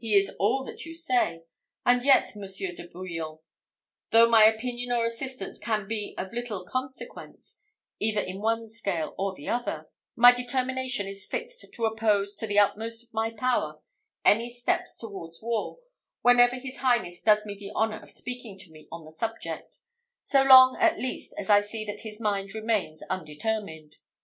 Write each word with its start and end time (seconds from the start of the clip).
He 0.00 0.14
is 0.16 0.34
all 0.40 0.64
that 0.64 0.84
you 0.84 0.92
say; 0.96 1.44
and 1.84 2.04
yet, 2.04 2.34
Monsieur 2.34 2.72
de 2.72 2.88
Bouillon, 2.88 3.38
though 4.10 4.28
my 4.28 4.44
opinion 4.44 4.90
or 4.90 5.04
assistance 5.04 5.60
can 5.60 5.86
be 5.86 6.12
of 6.18 6.30
very 6.32 6.42
little 6.42 6.64
consequence, 6.64 7.60
either 8.00 8.20
in 8.20 8.40
one 8.40 8.66
scale 8.66 9.14
or 9.16 9.32
the 9.32 9.48
other, 9.48 9.88
my 10.16 10.32
determination 10.32 11.06
is 11.06 11.24
fixed 11.24 11.64
to 11.72 11.84
oppose, 11.84 12.34
to 12.38 12.48
the 12.48 12.58
utmost 12.58 13.04
of 13.04 13.14
my 13.14 13.30
power, 13.30 13.80
any 14.24 14.50
step 14.50 14.88
towards 14.98 15.40
war, 15.40 15.78
whenever 16.20 16.56
his 16.56 16.78
highness 16.78 17.22
does 17.22 17.46
me 17.46 17.54
the 17.54 17.70
honour 17.70 18.00
of 18.00 18.10
speaking 18.10 18.58
to 18.58 18.72
me 18.72 18.88
on 18.90 19.04
the 19.04 19.12
subject 19.12 19.78
so 20.24 20.42
long, 20.42 20.76
at 20.80 20.98
least, 20.98 21.32
as 21.38 21.48
I 21.48 21.60
see 21.60 21.84
that 21.84 22.00
his 22.00 22.18
mind 22.18 22.56
remains 22.56 23.04
undetermined. 23.08 23.98